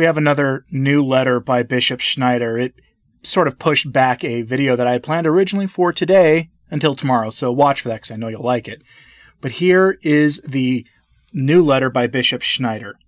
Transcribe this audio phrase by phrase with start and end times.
[0.00, 2.56] we have another new letter by Bishop Schneider.
[2.56, 2.72] It
[3.22, 7.28] sort of pushed back a video that I had planned originally for today until tomorrow,
[7.28, 8.82] so watch for that because I know you'll like it.
[9.42, 10.86] But here is the
[11.34, 12.98] new letter by Bishop Schneider.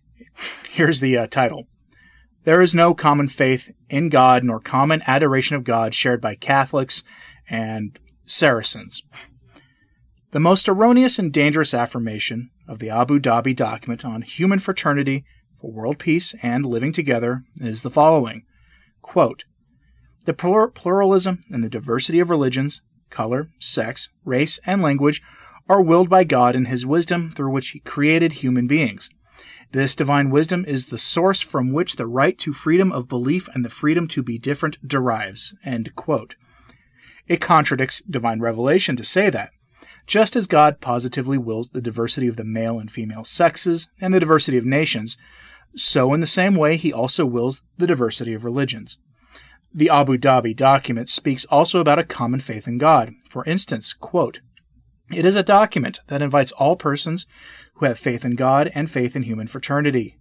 [0.70, 1.68] Here's the uh, title.
[2.42, 7.04] There is no common faith in God nor common adoration of God shared by Catholics
[7.48, 7.96] and
[8.26, 9.04] Saracens.
[10.32, 15.24] The most erroneous and dangerous affirmation of the Abu Dhabi document on human fraternity
[15.64, 18.44] for world peace and living together is the following
[19.00, 19.44] Quote,
[20.26, 25.22] The pluralism and the diversity of religions, color, sex, race, and language
[25.66, 29.08] are willed by God in His wisdom through which He created human beings.
[29.72, 33.64] This divine wisdom is the source from which the right to freedom of belief and
[33.64, 35.54] the freedom to be different derives.
[35.64, 39.50] It contradicts divine revelation to say that.
[40.06, 44.20] Just as God positively wills the diversity of the male and female sexes and the
[44.20, 45.16] diversity of nations,
[45.76, 48.98] so in the same way he also wills the diversity of religions.
[49.72, 53.14] The Abu Dhabi document speaks also about a common faith in God.
[53.28, 54.40] For instance, quote,
[55.10, 57.26] it is a document that invites all persons
[57.74, 60.16] who have faith in God and faith in human fraternity.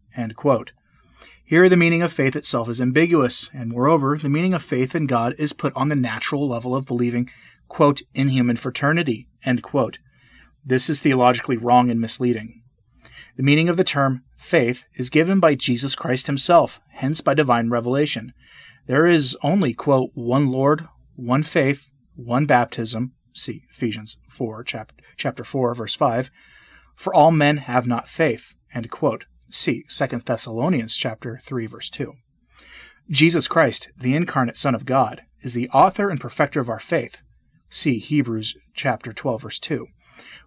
[1.46, 5.06] Here, the meaning of faith itself is ambiguous, and moreover, the meaning of faith in
[5.06, 7.30] God is put on the natural level of believing,
[7.68, 9.28] quote, in human fraternity.
[10.66, 12.63] This is theologically wrong and misleading.
[13.36, 17.70] The meaning of the term faith is given by Jesus Christ himself, hence by divine
[17.70, 18.34] revelation.
[18.86, 25.44] There is only, quote, one Lord, one faith, one baptism, see Ephesians 4, chapter, chapter
[25.44, 26.30] 4, verse 5,
[26.96, 29.26] for all men have not faith, end quote.
[29.50, 32.14] See 2 Thessalonians chapter 3, verse 2.
[33.10, 37.22] Jesus Christ, the incarnate Son of God, is the author and perfecter of our faith.
[37.70, 39.88] See Hebrews chapter 12, verse 2.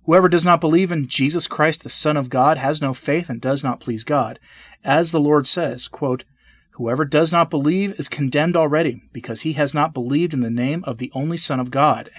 [0.04, 3.40] Whoever does not believe in Jesus Christ, the Son of God, has no faith and
[3.40, 4.38] does not please God.
[4.84, 6.24] As the Lord says, quote,
[6.72, 10.84] Whoever does not believe is condemned already, because he has not believed in the name
[10.84, 12.10] of the only Son of God.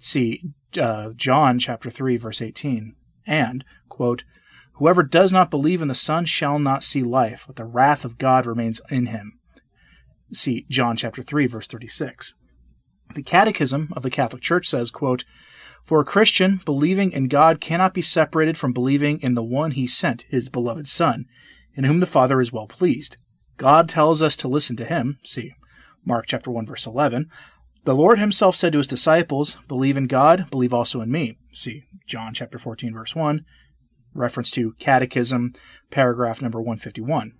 [0.00, 0.42] See
[0.80, 2.94] uh, John chapter 3, verse 18.
[3.26, 4.24] And, quote,
[4.76, 8.18] Whoever does not believe in the Son shall not see life, but the wrath of
[8.18, 9.38] God remains in him.
[10.32, 12.32] See John chapter 3, verse 36.
[13.14, 15.24] The Catechism of the Catholic Church says, quote,
[15.82, 19.86] for a Christian, believing in God cannot be separated from believing in the one he
[19.86, 21.26] sent, his beloved Son,
[21.74, 23.16] in whom the Father is well pleased.
[23.56, 25.18] God tells us to listen to him.
[25.24, 25.54] See
[26.04, 27.30] Mark chapter 1 verse 11.
[27.84, 31.36] The Lord himself said to his disciples, believe in God, believe also in me.
[31.52, 33.44] See John chapter 14 verse 1.
[34.14, 35.52] Reference to Catechism,
[35.90, 37.32] paragraph number 151.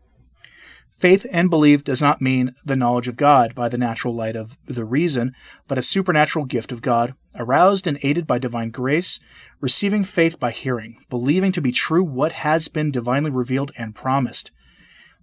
[1.03, 4.57] Faith and belief does not mean the knowledge of God by the natural light of
[4.67, 5.35] the reason,
[5.67, 9.19] but a supernatural gift of God, aroused and aided by divine grace,
[9.61, 14.53] receiving faith by hearing, believing to be true what has been divinely revealed and promised.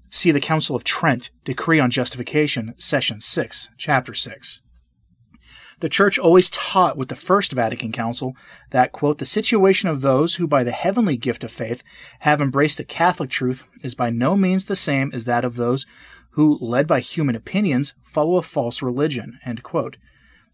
[0.10, 4.60] See the Council of Trent, Decree on Justification, Session 6, Chapter 6.
[5.82, 8.36] The Church always taught with the First Vatican Council
[8.72, 11.84] that, quote, the situation of those who by the heavenly gift of faith
[12.20, 15.86] have embraced the Catholic truth is by no means the same as that of those
[16.32, 19.96] who, led by human opinions, follow a false religion, end quote.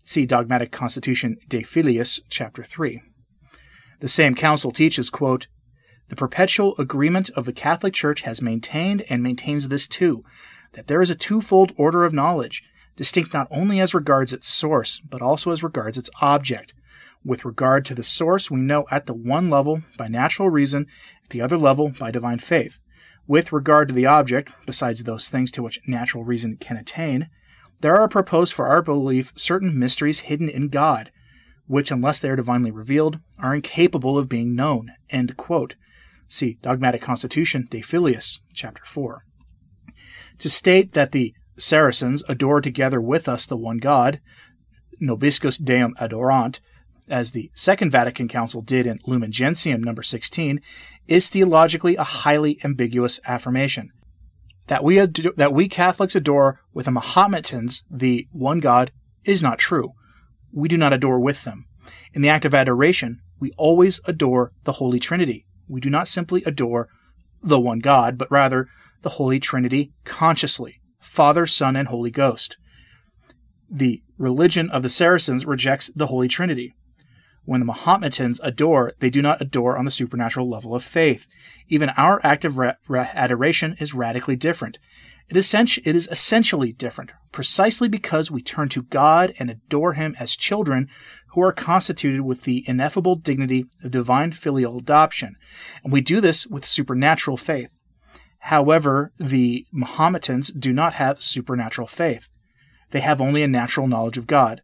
[0.03, 3.01] See Dogmatic Constitution Dei Filius, Chapter 3.
[4.01, 5.47] The same council teaches, quote,
[6.09, 10.23] the perpetual agreement of the Catholic Church has maintained and maintains this too,
[10.73, 12.61] that there is a twofold order of knowledge,
[12.95, 16.73] distinct not only as regards its source, but also as regards its object.
[17.23, 20.87] With regard to the source, we know at the one level by natural reason,
[21.23, 22.79] at the other level by divine faith.
[23.27, 27.29] With regard to the object, besides those things to which natural reason can attain,
[27.81, 31.11] there are proposed for our belief certain mysteries hidden in God,
[31.67, 34.91] which, unless they are divinely revealed, are incapable of being known.
[36.27, 39.25] See Dogmatic Constitution Dei Filius, chapter 4.
[40.39, 44.19] To state that the Saracens adore together with us the one God,
[45.01, 46.59] Nobiscum Deum adorant,
[47.07, 50.59] as the Second Vatican Council did in Lumen Gentium number 16,
[51.07, 53.91] is theologically a highly ambiguous affirmation.
[54.67, 58.91] That we, that we Catholics adore with the Mahometans the one God
[59.23, 59.91] is not true.
[60.51, 61.65] We do not adore with them.
[62.13, 65.45] In the act of adoration, we always adore the Holy Trinity.
[65.67, 66.89] We do not simply adore
[67.43, 68.67] the one God, but rather
[69.01, 70.81] the Holy Trinity consciously.
[71.05, 72.57] Father, Son, and Holy Ghost.
[73.69, 76.75] The religion of the Saracens rejects the Holy Trinity.
[77.45, 81.27] When the Mahometans adore, they do not adore on the supernatural level of faith.
[81.69, 84.77] Even our act of ra- ra- adoration is radically different.
[85.29, 90.89] It is essentially different, precisely because we turn to God and adore Him as children
[91.29, 95.35] who are constituted with the ineffable dignity of divine filial adoption.
[95.83, 97.74] And we do this with supernatural faith.
[98.49, 102.29] However, the Mahometans do not have supernatural faith.
[102.91, 104.61] They have only a natural knowledge of God.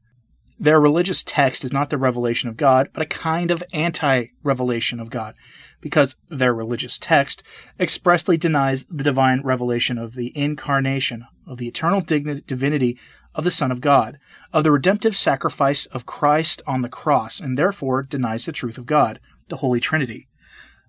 [0.60, 5.00] Their religious text is not the revelation of God, but a kind of anti revelation
[5.00, 5.34] of God,
[5.82, 7.42] because their religious text
[7.80, 13.00] expressly denies the divine revelation of the incarnation, of the eternal divinity
[13.34, 14.20] of the Son of God,
[14.54, 18.86] of the redemptive sacrifice of Christ on the cross, and therefore denies the truth of
[18.86, 20.28] God, the Holy Trinity.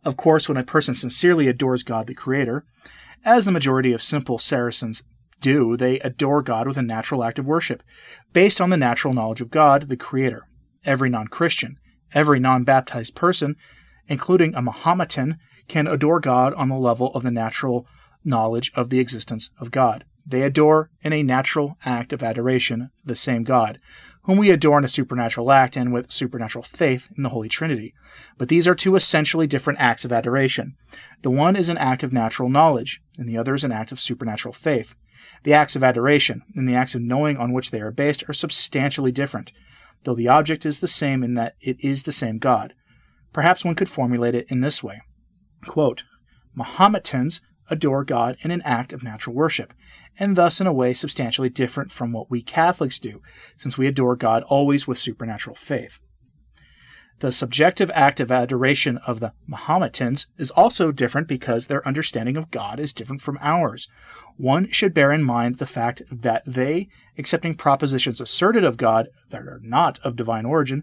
[0.05, 2.65] Of course, when a person sincerely adores God the Creator,
[3.25, 5.03] as the majority of simple Saracens
[5.41, 7.83] do, they adore God with a natural act of worship,
[8.33, 10.47] based on the natural knowledge of God, the Creator.
[10.85, 11.79] Every non Christian,
[12.13, 13.57] every non baptized person,
[14.09, 15.39] including a Mahometan,
[15.69, 17.87] can adore God on the level of the natural
[18.25, 20.05] knowledge of the existence of God.
[20.27, 23.79] They adore in a natural act of adoration the same God,
[24.25, 27.95] whom we adore in a supernatural act and with supernatural faith in the Holy Trinity.
[28.39, 30.77] But these are two essentially different acts of adoration.
[31.23, 34.01] The one is an act of natural knowledge, and the other is an act of
[34.01, 34.95] supernatural faith.
[35.43, 38.35] The acts of adoration and the acts of knowing on which they are based are
[38.35, 39.51] substantially different,
[40.05, 42.75] though the object is the same in that it is the same God.
[43.33, 45.03] Perhaps one could formulate it in this way
[45.67, 46.05] Quote,
[46.57, 47.41] Mahometans
[47.73, 49.73] adore God in an act of natural worship,
[50.19, 53.23] and thus in a way substantially different from what we Catholics do,
[53.57, 55.99] since we adore God always with supernatural faith.
[57.21, 62.51] The subjective act of adoration of the Mahometans is also different because their understanding of
[62.51, 63.89] God is different from ours.
[64.37, 69.43] One should bear in mind the fact that they, accepting propositions asserted of God that
[69.43, 70.83] are not of divine origin,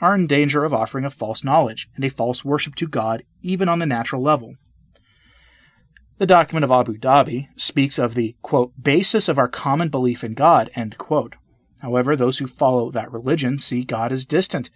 [0.00, 3.68] are in danger of offering a false knowledge and a false worship to God even
[3.68, 4.54] on the natural level.
[6.20, 10.34] The document of Abu Dhabi speaks of the, quote, basis of our common belief in
[10.34, 11.36] God, end quote.
[11.80, 14.68] However, those who follow that religion see God as distant,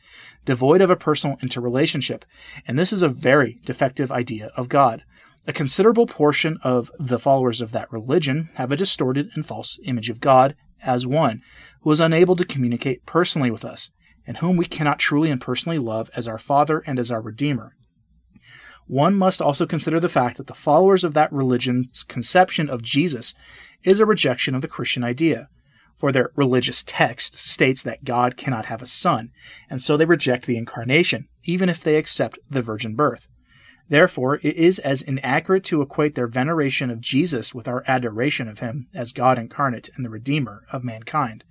[0.47, 2.25] devoid of a personal interrelationship,
[2.67, 5.05] and this is a very defective idea of God.
[5.47, 10.09] A considerable portion of the followers of that religion have a distorted and false image
[10.09, 11.43] of God as one
[11.83, 13.91] who is unable to communicate personally with us,
[14.27, 17.77] and whom we cannot truly and personally love as our Father and as our Redeemer.
[18.87, 23.35] One must also consider the fact that the followers of that religion's conception of Jesus
[23.83, 25.49] is a rejection of the Christian idea,
[25.97, 29.31] for their religious text states that God cannot have a son,
[29.71, 33.29] and so they reject the incarnation, even if they accept the virgin birth.
[33.89, 38.59] Therefore, it is as inaccurate to equate their veneration of Jesus with our adoration of
[38.59, 41.45] him as God incarnate and the Redeemer of mankind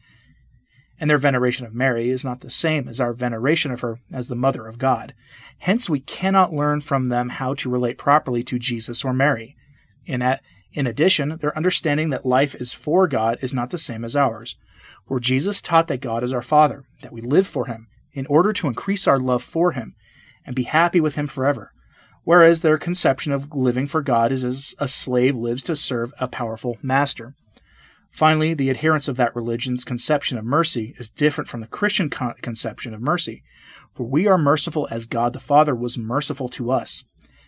[1.03, 4.29] and their veneration of Mary is not the same as our veneration of her as
[4.29, 5.13] the Mother of God.
[5.57, 9.57] Hence, we cannot learn from them how to relate properly to Jesus or Mary.
[10.05, 10.23] In,
[10.71, 14.55] in addition, their understanding that life is for God is not the same as ours.
[15.05, 18.53] For Jesus taught that God is our Father, that we live for Him, in order
[18.53, 19.95] to increase our love for Him,
[20.45, 21.73] and be happy with Him forever.
[22.23, 26.29] Whereas their conception of living for God is as a slave lives to serve a
[26.29, 27.35] powerful master.
[28.13, 32.35] Finally, the adherents of that religion's conception of mercy is different from the Christian con-
[32.43, 33.41] conception of mercy,
[33.91, 37.05] for we are merciful as God the Father was merciful to us,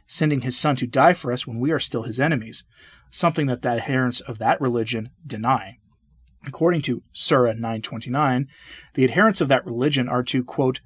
[0.08, 2.64] sending his Son to die for us when we are still his enemies,
[3.12, 5.78] something that the adherents of that religion deny.
[6.48, 8.48] According to Surah 929,
[8.96, 10.80] the adherents of that religion are to, quote,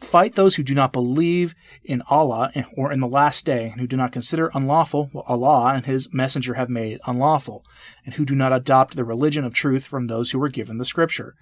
[0.00, 1.54] Fight those who do not believe
[1.84, 5.74] in Allah or in the last day, and who do not consider unlawful what Allah
[5.74, 7.64] and His Messenger have made unlawful,
[8.04, 10.86] and who do not adopt the religion of truth from those who were given the
[10.86, 11.36] Scripture.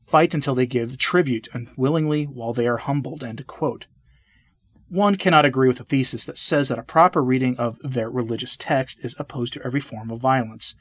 [0.00, 3.24] Fight until they give tribute, and willingly while they are humbled.
[4.88, 8.56] One cannot agree with a thesis that says that a proper reading of their religious
[8.56, 10.76] text is opposed to every form of violence.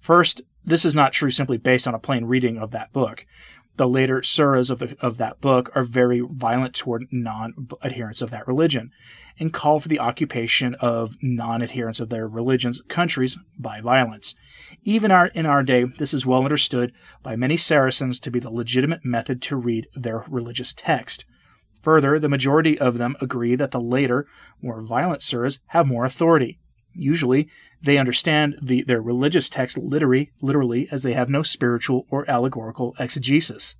[0.00, 3.26] First, this is not true simply based on a plain reading of that book
[3.76, 8.30] the later surahs of, the, of that book are very violent toward non adherents of
[8.30, 8.90] that religion
[9.38, 14.34] and call for the occupation of non adherents of their religion's countries by violence.
[14.84, 18.50] Even our, in our day, this is well understood by many Saracens to be the
[18.50, 21.24] legitimate method to read their religious text.
[21.82, 24.26] Further, the majority of them agree that the later,
[24.60, 26.58] more violent surahs have more authority.
[26.94, 27.48] Usually,
[27.82, 32.94] they understand the, their religious text literally, literally as they have no spiritual or allegorical
[32.98, 33.76] exegesis.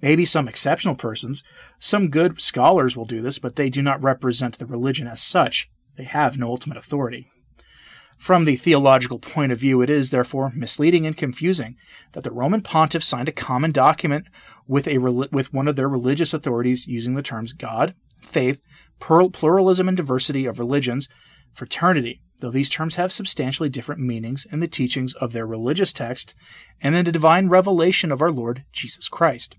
[0.00, 1.42] Maybe some exceptional persons,
[1.78, 5.70] some good scholars will do this, but they do not represent the religion as such.
[5.96, 7.28] They have no ultimate authority.
[8.16, 11.76] From the theological point of view, it is, therefore, misleading and confusing
[12.12, 14.26] that the Roman pontiff signed a common document
[14.66, 18.60] with, a, with one of their religious authorities using the terms God, faith,
[19.00, 21.08] pluralism and diversity of religions,
[21.54, 26.34] fraternity, though these terms have substantially different meanings in the teachings of their religious text
[26.80, 29.56] and in the divine revelation of our Lord Jesus Christ.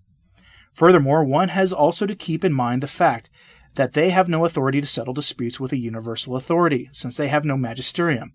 [0.74, 3.30] Furthermore, one has also to keep in mind the fact
[3.76, 7.46] that they have no authority to settle disputes with a universal authority, since they have
[7.46, 8.34] no magisterium,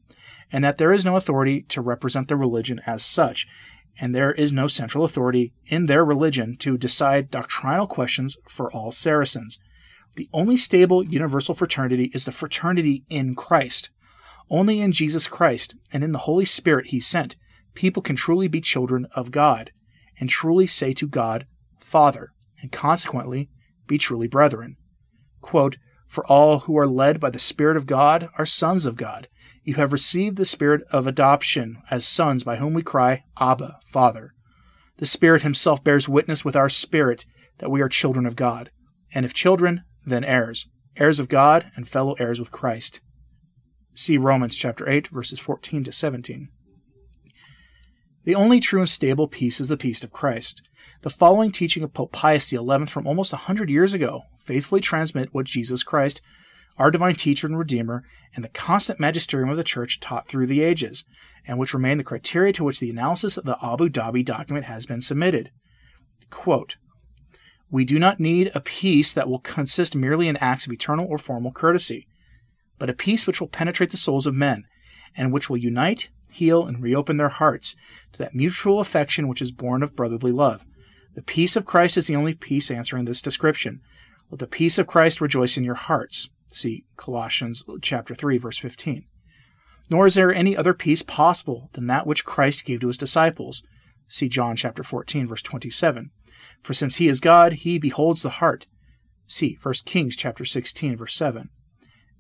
[0.51, 3.47] and that there is no authority to represent the religion as such,
[4.01, 8.91] and there is no central authority in their religion to decide doctrinal questions for all
[8.91, 9.59] Saracens.
[10.17, 13.91] The only stable universal fraternity is the fraternity in Christ.
[14.51, 17.37] Only in Jesus Christ and in the Holy Spirit he sent,
[17.75, 19.71] people can truly be children of God,
[20.19, 21.47] and truly say to God,
[21.79, 23.51] Father, and consequently
[23.87, 24.77] be truly brethren.
[25.41, 25.77] Quote,
[26.09, 29.29] For all who are led by the Spirit of God are sons of God.
[29.63, 34.35] You have received the Spirit of adoption as sons by whom we cry, Abba, Father.
[34.97, 37.25] The Spirit Himself bears witness with our spirit
[37.59, 38.71] that we are children of God,
[39.15, 40.67] and if children, then heirs,
[40.97, 43.01] heirs of God and fellow heirs with Christ.
[43.95, 46.49] See Romans chapter 8 verses 14 to 17.
[48.25, 50.63] The only true and stable peace is the peace of Christ.
[51.03, 55.33] The following teaching of Pope Pius XI from almost a hundred years ago faithfully transmit
[55.33, 56.21] what Jesus Christ,
[56.77, 58.05] our divine teacher and redeemer,
[58.35, 61.05] and the constant magisterium of the Church taught through the ages,
[61.47, 64.87] and which remain the criteria to which the analysis of the Abu Dhabi document has
[64.87, 65.51] been submitted.
[66.29, 66.77] Quote,
[67.71, 71.19] we do not need a peace that will consist merely in acts of eternal or
[71.19, 72.09] formal courtesy,
[72.79, 74.65] but a peace which will penetrate the souls of men,
[75.17, 77.77] and which will unite, heal, and reopen their hearts
[78.13, 80.65] to that mutual affection which is born of brotherly love.
[81.15, 83.81] The peace of Christ is the only peace answering this description.
[84.31, 86.29] Let the peace of Christ rejoice in your hearts.
[86.49, 89.05] See Colossians chapter 3 verse 15.
[89.91, 93.63] Nor is there any other peace possible than that which Christ gave to his disciples.
[94.09, 96.11] See John chapter 14 verse 27.
[96.63, 98.67] For since he is God, he beholds the heart.
[99.27, 101.49] See 1 Kings chapter 16 verse 7.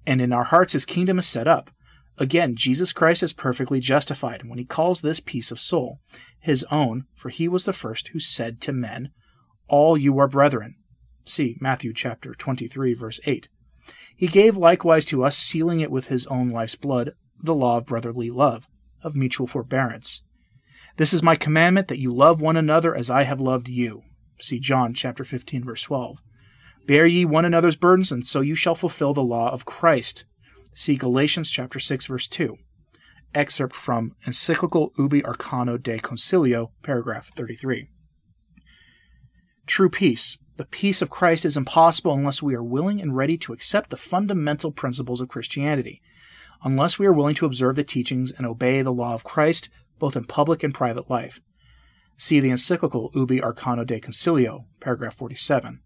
[0.06, 1.70] And in our hearts his kingdom is set up.
[2.18, 6.00] Again, Jesus Christ is perfectly justified when he calls this peace of soul
[6.40, 9.11] his own, for he was the first who said to men,
[9.68, 10.76] All you are brethren.
[11.25, 13.49] See Matthew chapter 23 verse 8.
[14.16, 17.87] He gave likewise to us, sealing it with his own life's blood, the law of
[17.87, 18.68] brotherly love,
[19.02, 20.23] of mutual forbearance.
[20.97, 24.02] This is my commandment that you love one another as I have loved you.
[24.40, 26.18] See John chapter 15 verse 12.
[26.87, 30.25] Bear ye one another's burdens, and so you shall fulfill the law of Christ.
[30.75, 32.56] See Galatians chapter 6 verse 2.
[33.35, 37.88] Excerpt from Encyclical Ubi Arcano Dei Consilio, paragraph 33.
[39.66, 40.38] True peace.
[40.56, 43.97] The peace of Christ is impossible unless we are willing and ready to accept the
[43.97, 46.02] fundamental principles of Christianity,
[46.64, 49.68] unless we are willing to observe the teachings and obey the law of Christ
[49.99, 51.40] both in public and private life.
[52.21, 55.81] See the encyclical Ubi Arcano Dei Consilio, paragraph 47.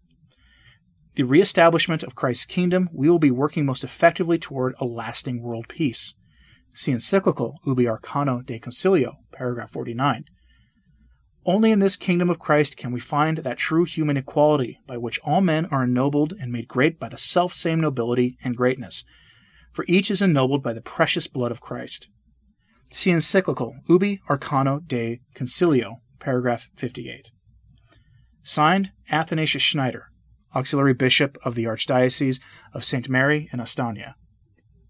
[1.15, 5.69] The reestablishment of Christ's kingdom, we will be working most effectively toward a lasting world
[5.69, 6.13] peace.
[6.73, 10.25] See encyclical Ubi Arcano Dei Consilio, paragraph 49.
[11.45, 15.21] Only in this kingdom of Christ can we find that true human equality by which
[15.23, 19.05] all men are ennobled and made great by the self same nobility and greatness,
[19.71, 22.09] for each is ennobled by the precious blood of Christ.
[22.91, 27.29] See encyclical Ubi Arcano Dei Consilio, paragraph 58.
[28.41, 30.09] Signed, Athanasius Schneider,
[30.55, 32.39] Auxiliary Bishop of the Archdiocese
[32.73, 33.07] of St.
[33.07, 34.15] Mary in Astana.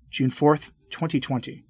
[0.10, 1.66] June 4th, 2020.